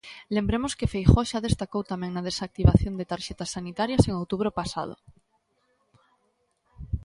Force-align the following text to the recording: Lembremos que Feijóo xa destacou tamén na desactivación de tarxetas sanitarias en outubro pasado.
Lembremos 0.35 0.75
que 0.77 0.91
Feijóo 0.93 1.27
xa 1.31 1.39
destacou 1.47 1.81
tamén 1.91 2.11
na 2.13 2.25
desactivación 2.29 2.93
de 2.95 3.09
tarxetas 3.11 3.53
sanitarias 3.55 4.03
en 4.09 4.13
outubro 4.21 4.49
pasado. 4.59 4.95